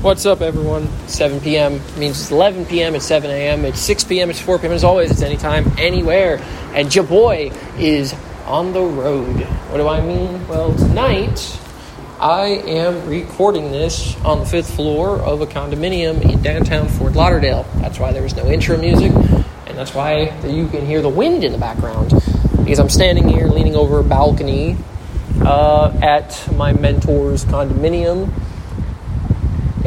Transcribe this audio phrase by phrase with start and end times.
[0.00, 0.86] What's up, everyone?
[1.08, 1.80] 7 p.m.
[1.98, 2.94] means it's 11 p.m.
[2.94, 3.64] It's 7 a.m.
[3.64, 4.30] It's 6 p.m.
[4.30, 4.70] It's 4 p.m.
[4.70, 6.40] As always, it's anytime, anywhere.
[6.72, 8.14] And your boy is
[8.46, 9.40] on the road.
[9.40, 10.46] What do I mean?
[10.46, 11.60] Well, tonight
[12.20, 17.66] I am recording this on the fifth floor of a condominium in downtown Fort Lauderdale.
[17.78, 21.42] That's why there was no intro music, and that's why you can hear the wind
[21.42, 22.10] in the background.
[22.56, 24.76] Because I'm standing here leaning over a balcony
[25.40, 28.32] uh, at my mentor's condominium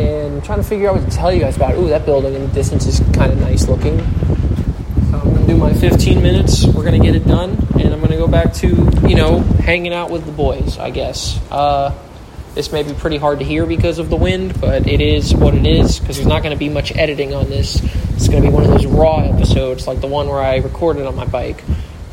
[0.01, 1.75] and trying to figure out what to tell you guys about.
[1.75, 3.99] Ooh, that building in the distance is kind of nice looking.
[5.09, 6.65] So I'm to do my 15 minutes.
[6.65, 8.67] We're to get it done, and I'm to go back to,
[9.07, 11.39] you know, hanging out with the boys, I guess.
[11.49, 11.97] Uh,
[12.53, 15.53] this may be pretty hard to hear because of the wind, but it is what
[15.53, 17.81] it is because there's not going to be much editing on this.
[18.15, 21.07] It's going to be one of those raw episodes like the one where I recorded
[21.07, 21.63] on my bike.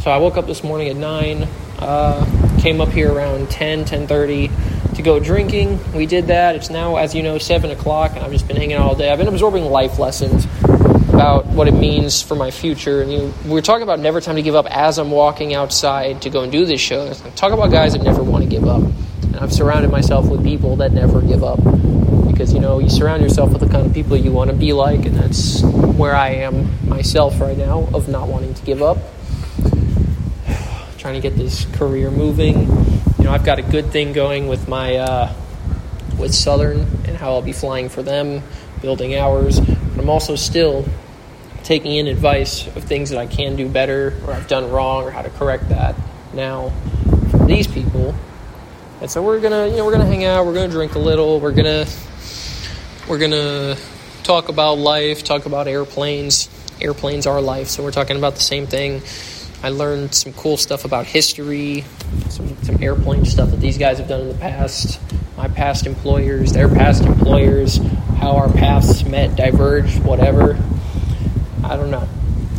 [0.01, 1.49] So I woke up this morning at 9,
[1.81, 5.79] uh, came up here around 10, 10.30 to go drinking.
[5.93, 6.57] We did that.
[6.57, 9.11] It's now, as you know, 7 o'clock, and I've just been hanging out all day.
[9.11, 10.45] I've been absorbing life lessons
[11.09, 13.01] about what it means for my future.
[13.01, 16.23] And you, we are talking about never time to give up as I'm walking outside
[16.23, 17.13] to go and do this show.
[17.37, 18.83] Talk about guys that never want to give up.
[19.23, 21.61] And I've surrounded myself with people that never give up.
[22.27, 24.73] Because, you know, you surround yourself with the kind of people you want to be
[24.73, 28.99] like, and that's where I am myself right now, of not wanting to give up.
[30.99, 32.98] Trying to get this career moving
[33.29, 35.33] know, I've got a good thing going with my uh,
[36.19, 38.43] with Southern and how I'll be flying for them,
[38.81, 39.61] building hours.
[39.61, 40.87] But I'm also still
[41.63, 45.11] taking in advice of things that I can do better or I've done wrong or
[45.11, 45.95] how to correct that
[46.33, 46.71] now
[47.31, 48.15] from these people.
[49.01, 50.47] And so we're gonna, you know, we're gonna hang out.
[50.47, 51.39] We're gonna drink a little.
[51.39, 51.87] We're gonna,
[53.09, 53.77] we're gonna
[54.23, 55.23] talk about life.
[55.23, 56.49] Talk about airplanes.
[56.81, 57.69] Airplanes are life.
[57.69, 59.03] So we're talking about the same thing.
[59.63, 61.85] I learned some cool stuff about history,
[62.29, 65.01] some, some airplane stuff that these guys have done in the past,
[65.37, 67.79] my past employers, their past employers,
[68.19, 70.57] how our paths met, diverged, whatever.
[71.65, 72.09] I don't know.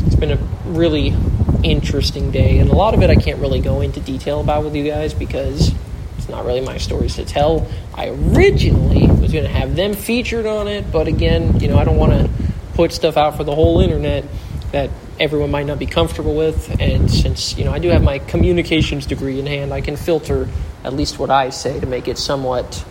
[0.05, 1.16] It's been a really
[1.64, 4.76] interesting day, and a lot of it I can't really go into detail about with
[4.76, 5.73] you guys because
[6.17, 7.65] it's not really my stories to tell.
[7.95, 11.86] I originally was going to have them featured on it, but again, you know, I
[11.86, 12.30] don't want to
[12.73, 14.26] put stuff out for the whole internet
[14.73, 16.80] that everyone might not be comfortable with.
[16.80, 20.47] And since you know I do have my communications degree in hand, I can filter
[20.83, 22.85] at least what I say to make it somewhat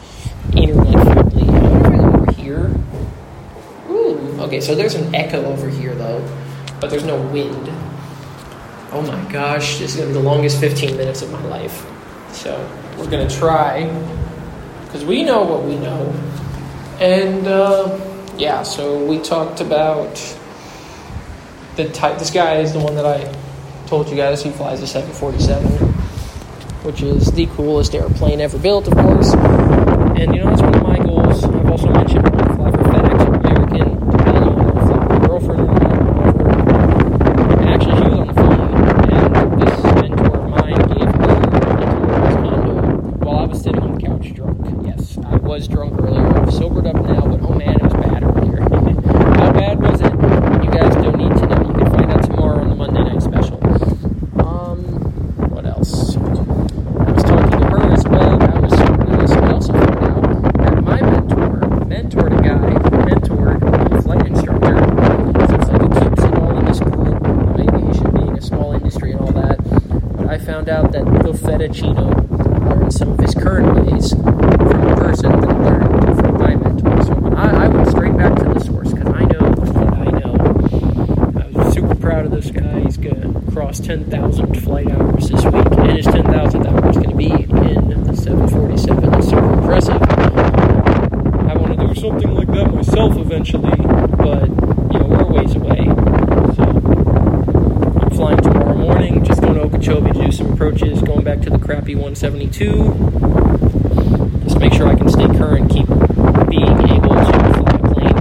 [0.55, 1.49] internet friendly.
[1.49, 2.77] over here.
[3.89, 6.23] Ooh, okay, so there's an echo over here though,
[6.81, 7.69] but there's no wind.
[8.91, 11.87] Oh my gosh, this is gonna be the longest 15 minutes of my life.
[12.33, 12.69] So
[12.99, 13.87] we're gonna try
[14.85, 16.13] because we know what we know,
[17.01, 17.99] and uh,
[18.37, 18.63] yeah.
[18.63, 20.38] So we talked about
[21.79, 22.19] the type.
[22.19, 23.33] This guy is the one that I
[23.87, 24.43] told you guys.
[24.43, 25.89] He flies a 747,
[26.83, 29.33] which is the coolest airplane ever built, of course.
[29.33, 31.45] And you know that's one of my goals.
[31.45, 32.38] I've also mentioned
[70.49, 72.09] found out that the Fettuccino
[72.71, 77.05] learned some of his current ways from a person that learned from my mentor.
[77.05, 81.43] So I, I went straight back to the source because I know what I know.
[81.43, 82.81] I was super proud of this guy.
[82.81, 87.11] He's going to cross 10,000 flight hours this week, and his 10,000th hour is going
[87.11, 89.11] to be in the 747.
[89.11, 90.01] That's super impressive.
[90.01, 93.77] I want to do something like that myself eventually,
[94.17, 94.49] but
[94.95, 95.98] you know, we're a ways away.
[101.69, 104.43] Crappy 172.
[104.45, 105.87] Just make sure I can stay current, keep
[106.49, 108.17] being able to fly a plane.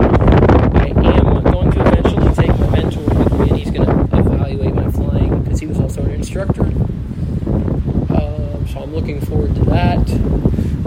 [0.76, 4.76] I am going to eventually take my mentor with me, and he's going to evaluate
[4.76, 6.64] my flying because he was also an instructor.
[6.64, 10.10] Um, so I'm looking forward to that.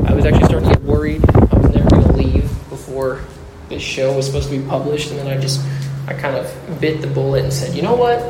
[0.07, 1.25] I was actually starting to get worried.
[1.35, 3.23] I was never going to leave before
[3.69, 5.65] this show was supposed to be published, and then I just
[6.07, 6.47] I kind of
[6.81, 8.23] bit the bullet and said, you know what?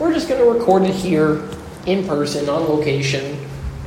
[0.00, 1.42] We're just going to record it here
[1.86, 3.38] in person on location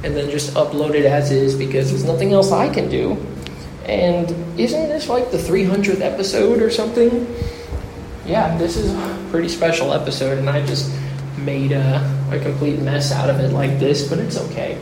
[0.04, 3.18] and then just upload it as is because there's nothing else I can do.
[3.86, 4.30] And
[4.60, 7.28] isn't this like the 300th episode or something?
[8.25, 10.92] Yeah, this is a pretty special episode, and I just
[11.38, 11.98] made a,
[12.31, 14.78] a complete mess out of it like this, but it's okay.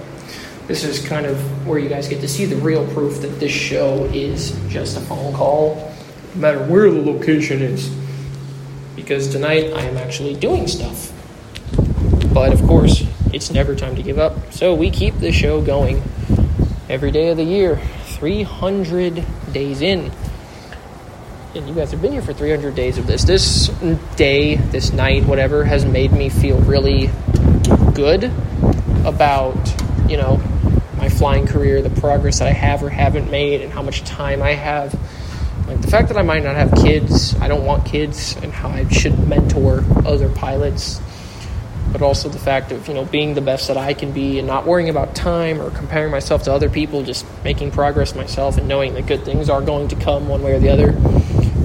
[0.68, 3.52] this is kind of where you guys get to see the real proof that this
[3.52, 5.94] show is just a phone call,
[6.36, 7.90] no matter where the location is.
[8.96, 11.14] Because tonight I am actually doing stuff.
[12.38, 13.04] But of course,
[13.34, 14.54] it's never time to give up.
[14.54, 16.04] So we keep the show going
[16.88, 20.12] every day of the year, 300 days in.
[21.56, 23.24] And you guys have been here for 300 days of this.
[23.24, 23.70] This
[24.18, 27.10] day, this night, whatever, has made me feel really
[27.96, 28.26] good
[29.04, 29.58] about,
[30.08, 30.40] you know,
[30.96, 34.44] my flying career, the progress that I have or haven't made, and how much time
[34.44, 34.94] I have.
[35.68, 38.70] Like the fact that I might not have kids, I don't want kids, and how
[38.70, 41.02] I should mentor other pilots
[41.92, 44.48] but also the fact of you know being the best that I can be and
[44.48, 48.68] not worrying about time or comparing myself to other people, just making progress myself and
[48.68, 50.94] knowing that good things are going to come one way or the other.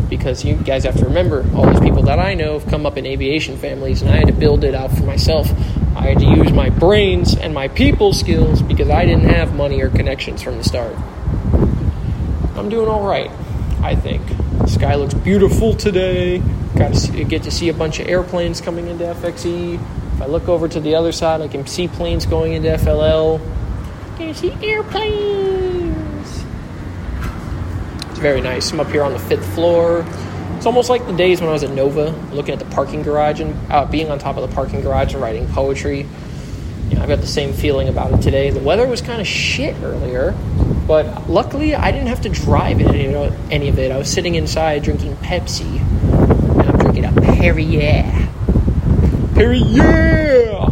[0.09, 2.99] Because you guys have to remember, all these people that I know have come up
[2.99, 5.51] in aviation families, and I had to build it out for myself.
[5.97, 9.81] I had to use my brains and my people skills because I didn't have money
[9.81, 10.97] or connections from the start.
[12.57, 13.31] I'm doing all right,
[13.83, 14.27] I think.
[14.59, 16.43] The sky looks beautiful today.
[16.77, 19.81] Got to get to see a bunch of airplanes coming into FXE.
[20.23, 23.41] I look over to the other side, I can see planes going into FLL.
[24.15, 26.45] I can see airplanes.
[28.09, 28.71] It's very nice.
[28.71, 30.07] I'm up here on the fifth floor.
[30.57, 33.41] It's almost like the days when I was at Nova, looking at the parking garage
[33.41, 36.07] and uh, being on top of the parking garage and writing poetry.
[36.89, 38.51] You know, I've got the same feeling about it today.
[38.51, 40.37] The weather was kind of shit earlier,
[40.87, 43.91] but luckily I didn't have to drive in any, any of it.
[43.91, 48.22] I was sitting inside drinking Pepsi, and I'm drinking a Perrier.
[49.43, 50.69] Perry, yeah!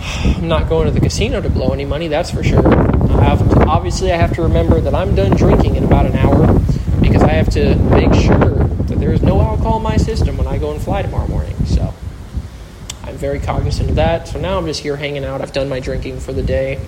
[0.38, 2.66] I'm not going to the casino to blow any money, that's for sure.
[2.66, 6.16] I have to, obviously, I have to remember that I'm done drinking in about an
[6.16, 6.58] hour
[7.02, 10.46] because I have to make sure that there is no alcohol in my system when
[10.46, 11.54] I go and fly tomorrow morning.
[11.66, 11.92] So
[13.02, 14.26] I'm very cognizant of that.
[14.26, 15.42] So now I'm just here hanging out.
[15.42, 16.80] I've done my drinking for the day.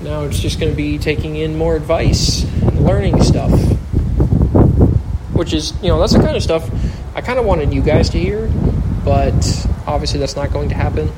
[0.00, 3.52] Now it's just going to be taking in more advice and learning stuff.
[5.34, 6.70] Which is, you know, that's the kind of stuff
[7.18, 8.46] I kind of wanted you guys to hear,
[9.04, 11.10] but obviously that's not going to happen.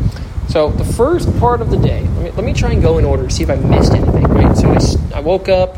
[0.49, 3.05] So the first part of the day, let me, let me try and go in
[3.05, 4.57] order to see if I missed anything, right?
[4.57, 5.77] So I, I woke up,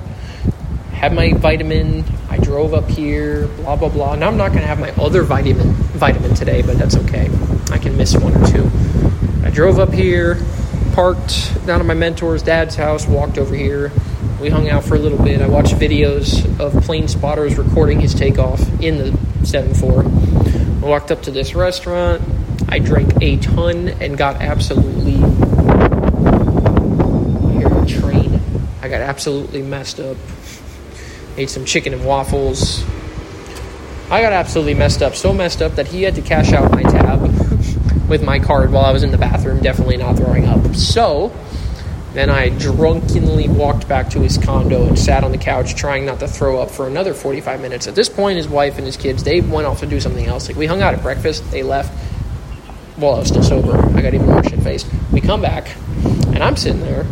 [0.93, 4.15] had my vitamin, I drove up here, blah, blah, blah.
[4.15, 7.29] Now I'm not going to have my other vitamin, vitamin today, but that's okay.
[7.73, 8.71] I can miss one or two.
[9.45, 10.37] I drove up here,
[10.93, 13.91] parked down at my mentor's dad's house, walked over here.
[14.41, 15.43] We hung out for a little bit.
[15.43, 20.83] I watched videos of plane spotters recording his takeoff in the 7-4.
[20.83, 22.23] I walked up to this restaurant.
[22.69, 25.17] I drank a ton and got absolutely.
[27.65, 28.41] A train.
[28.81, 30.17] I got absolutely messed up.
[31.37, 32.85] Ate some chicken and waffles.
[34.11, 35.15] I got absolutely messed up.
[35.15, 37.21] So messed up that he had to cash out my tab
[38.09, 40.75] with my card while I was in the bathroom, definitely not throwing up.
[40.75, 41.33] So
[42.14, 46.20] then I drunkenly walked back to his condo and sat on the couch trying not
[46.20, 47.87] to throw up for another 45 minutes.
[47.87, 50.49] At this point, his wife and his kids, they went off to do something else.
[50.49, 51.91] Like, we hung out at breakfast, they left
[52.97, 53.79] while I was still sober.
[53.97, 54.87] I got even more shit faced.
[55.11, 55.75] We come back,
[56.05, 57.06] and I'm sitting there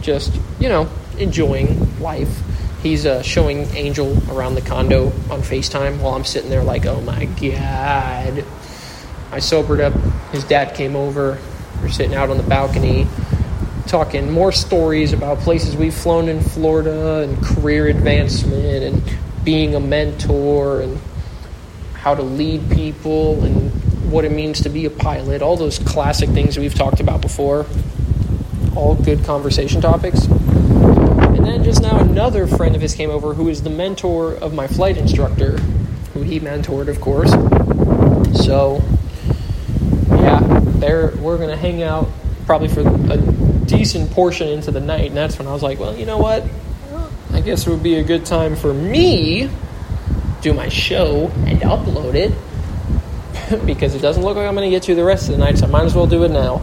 [0.00, 0.88] just, you know,
[1.18, 2.42] enjoying life.
[2.82, 7.00] He's uh, showing Angel around the condo on FaceTime while I'm sitting there like, oh
[7.00, 8.44] my God.
[9.32, 9.94] I sobered up.
[10.32, 11.38] His dad came over.
[11.80, 13.06] We're sitting out on the balcony
[13.86, 19.80] talking more stories about places we've flown in Florida and career advancement and being a
[19.80, 20.98] mentor and
[21.94, 23.70] how to lead people and
[24.10, 27.66] what it means to be a pilot, all those classic things we've talked about before.
[28.74, 30.24] All good conversation topics.
[30.24, 34.54] And then just now, another friend of his came over who is the mentor of
[34.54, 35.58] my flight instructor,
[36.12, 37.30] who he mentored, of course.
[38.44, 38.82] So,
[40.10, 40.40] yeah,
[40.78, 42.08] there we're gonna hang out
[42.46, 45.96] probably for a decent portion into the night, and that's when I was like, well,
[45.96, 46.44] you know what?
[47.32, 49.50] I guess it would be a good time for me
[50.44, 54.84] do my show and upload it because it doesn't look like I'm going to get
[54.84, 56.62] through the rest of the night, so I might as well do it now.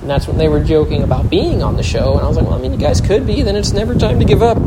[0.00, 2.46] And that's when they were joking about being on the show, and I was like,
[2.46, 4.58] well, I mean, you guys could be, then it's never time to give up.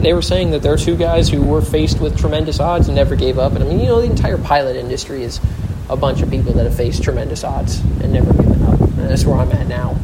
[0.00, 2.96] They were saying that there are two guys who were faced with tremendous odds and
[2.96, 3.52] never gave up.
[3.52, 5.40] And I mean, you know, the entire pilot industry is
[5.88, 8.80] a bunch of people that have faced tremendous odds and never given up.
[8.80, 9.96] And that's where I'm at now.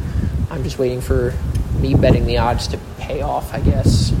[0.51, 1.35] I'm just waiting for
[1.79, 4.11] me betting the odds to pay off, I guess.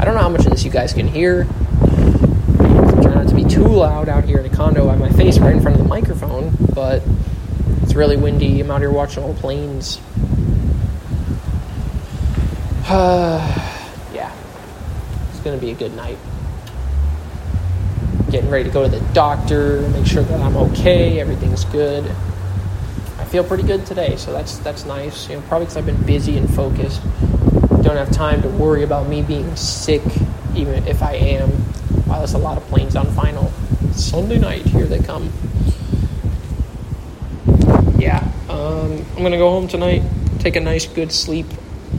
[0.00, 1.44] I don't know how much of this you guys can hear.
[2.56, 4.88] Trying not to be too loud out here in a condo.
[4.88, 7.02] I have my face right in front of the microphone, but
[7.82, 8.60] it's really windy.
[8.60, 10.00] I'm out here watching all the planes.
[14.12, 14.34] yeah,
[15.30, 16.18] it's to be a good night.
[18.30, 22.12] Getting ready to go to the doctor, make sure that I'm okay, everything's good
[23.34, 25.28] feel pretty good today, so that's that's nice.
[25.28, 27.02] You know, probably because I've been busy and focused.
[27.82, 30.02] Don't have time to worry about me being sick,
[30.54, 31.50] even if I am.
[32.06, 33.50] Wow, there's a lot of planes on final.
[33.90, 35.32] Sunday night, here they come.
[37.98, 40.02] Yeah, um, I'm gonna go home tonight,
[40.38, 41.46] take a nice good sleep,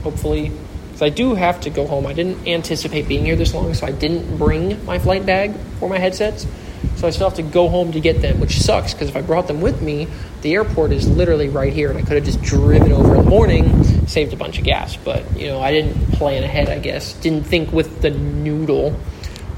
[0.03, 0.53] hopefully.
[0.87, 2.05] Because I do have to go home.
[2.05, 5.89] I didn't anticipate being here this long, so I didn't bring my flight bag or
[5.89, 6.47] my headsets.
[6.95, 9.21] So I still have to go home to get them, which sucks because if I
[9.21, 10.07] brought them with me,
[10.41, 13.29] the airport is literally right here, and I could have just driven over in the
[13.29, 14.95] morning, saved a bunch of gas.
[14.95, 16.69] But you know, I didn't plan ahead.
[16.69, 18.91] I guess didn't think with the noodle.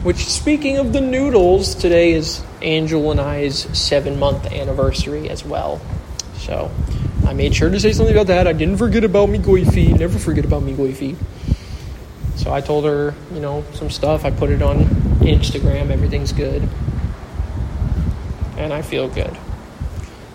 [0.03, 5.81] Which, speaking of the noodles, today is Angel and I's seven month anniversary as well.
[6.37, 6.71] So
[7.25, 8.47] I made sure to say something about that.
[8.47, 9.97] I didn't forget about me Goify.
[9.97, 11.15] Never forget about me Goify.
[12.37, 14.23] So I told her, you know, some stuff.
[14.23, 14.85] I put it on
[15.19, 15.91] Instagram.
[15.91, 16.67] Everything's good
[18.57, 19.37] and I feel good.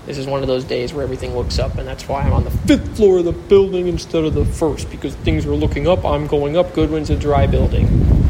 [0.07, 2.45] This is one of those days where everything looks up, and that's why I'm on
[2.45, 6.05] the fifth floor of the building instead of the first, because things are looking up.
[6.05, 6.75] I'm going up.
[6.75, 7.87] Goodwin's a dry building.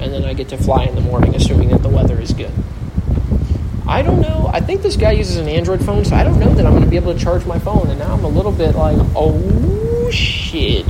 [0.00, 2.52] and then I get to fly in the morning, assuming that the weather is good.
[3.86, 4.48] I don't know.
[4.52, 6.84] I think this guy uses an Android phone, so I don't know that I'm going
[6.84, 7.88] to be able to charge my phone.
[7.88, 10.86] And now I'm a little bit like, oh shit.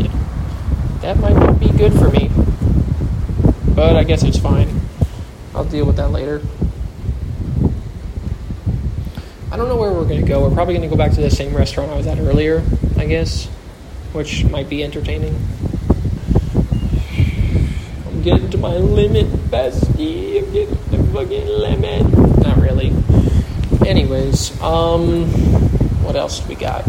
[1.01, 2.31] That might not be good for me.
[3.81, 4.69] But I guess it's fine.
[5.55, 6.43] I'll deal with that later.
[9.51, 10.47] I don't know where we're going to go.
[10.47, 12.63] We're probably going to go back to the same restaurant I was at earlier,
[12.99, 13.47] I guess,
[14.13, 15.35] which might be entertaining.
[18.07, 20.45] I'm getting to my limit, bestie.
[20.45, 22.37] I'm getting to the fucking limit.
[22.45, 22.93] Not really.
[23.89, 25.25] Anyways, um,
[26.05, 26.85] what else we got?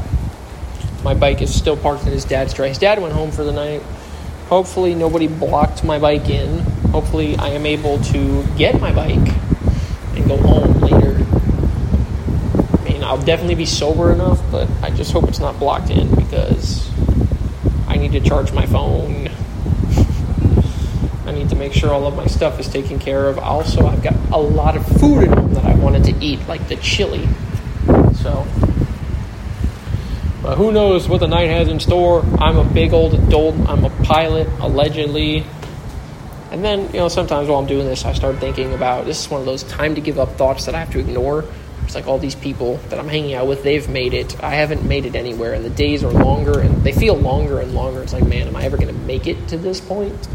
[1.05, 2.69] My bike is still parked in his dad's driveway.
[2.71, 3.81] His dad went home for the night.
[4.50, 6.80] Hopefully, nobody blocked my bike in.
[6.91, 9.15] Hopefully, I am able to get my bike
[10.15, 11.25] and go home later.
[12.77, 16.13] I mean, I'll definitely be sober enough, but I just hope it's not blocked in
[16.15, 16.89] because
[17.88, 19.29] I need to charge my phone.
[21.25, 23.39] I need to make sure all of my stuff is taken care of.
[23.39, 26.67] Also, I've got a lot of food at home that I wanted to eat, like
[26.67, 27.25] the chili.
[28.15, 28.45] So,
[30.41, 32.25] but who knows what the night has in store?
[32.38, 33.55] I'm a big old adult.
[33.69, 35.45] I'm a pilot, allegedly.
[36.51, 39.31] And then, you know, sometimes while I'm doing this, I start thinking about this is
[39.31, 41.46] one of those time to give up thoughts that I have to ignore.
[41.84, 44.41] It's like all these people that I'm hanging out with, they've made it.
[44.43, 47.74] I haven't made it anywhere, and the days are longer, and they feel longer and
[47.74, 48.03] longer.
[48.03, 50.27] It's like, man, am I ever going to make it to this point?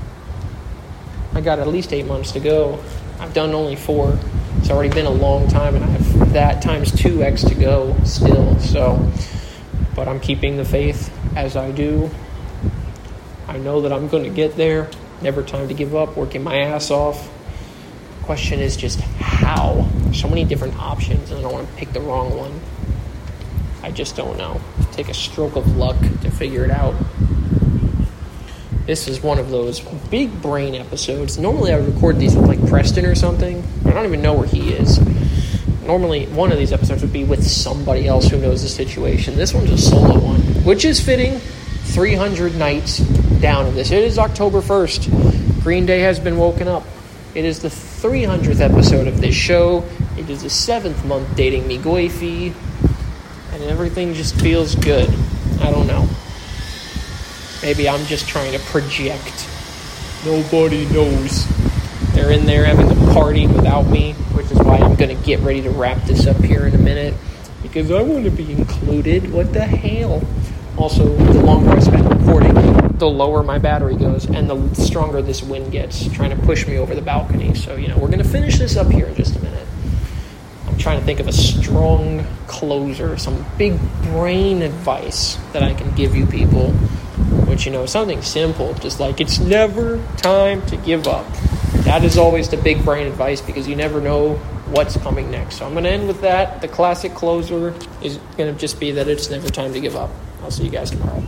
[1.34, 2.82] I got at least eight months to go.
[3.20, 4.18] I've done only four.
[4.58, 8.58] It's already been a long time, and I have that times 2x to go still.
[8.58, 8.98] So
[9.96, 12.10] but I'm keeping the faith as I do.
[13.48, 14.90] I know that I'm going to get there.
[15.22, 17.30] Never time to give up, working my ass off.
[18.22, 19.88] Question is just how.
[20.12, 22.60] So many different options, and I don't want to pick the wrong one.
[23.82, 24.60] I just don't know.
[24.92, 26.94] Take a stroke of luck to figure it out.
[28.86, 29.80] This is one of those
[30.10, 31.38] big brain episodes.
[31.38, 33.64] Normally, I would record these with like Preston or something.
[33.84, 34.98] I don't even know where he is
[35.86, 39.36] normally one of these episodes would be with somebody else who knows the situation.
[39.36, 41.38] This one's a solo one, which is fitting.
[41.38, 42.98] 300 nights
[43.40, 43.90] down of this.
[43.90, 45.62] It is October 1st.
[45.62, 46.84] Green Day has been woken up.
[47.34, 49.84] It is the 300th episode of this show.
[50.16, 52.54] It is the seventh month dating me Goify,
[53.52, 55.08] and everything just feels good.
[55.60, 56.08] I don't know.
[57.62, 59.48] Maybe I'm just trying to project.
[60.24, 61.46] Nobody knows.
[62.14, 65.40] They're in there having a party without me, which is why I'm going to get
[65.40, 67.14] ready to wrap this up here in a minute
[67.62, 69.30] because I want to be included.
[69.32, 70.22] What the hell?
[70.78, 72.54] Also, the longer I spend recording,
[72.98, 76.78] the lower my battery goes and the stronger this wind gets, trying to push me
[76.78, 77.54] over the balcony.
[77.54, 79.66] So, you know, we're going to finish this up here in just a minute.
[80.66, 85.94] I'm trying to think of a strong closer, some big brain advice that I can
[85.94, 86.72] give you people.
[87.46, 91.26] Which, you know, something simple, just like it's never time to give up
[91.86, 94.34] that is always the big brain advice because you never know
[94.70, 95.58] what's coming next.
[95.58, 96.60] So I'm going to end with that.
[96.60, 100.10] The classic closer is going to just be that it's never time to give up.
[100.42, 101.22] I'll see you guys tomorrow.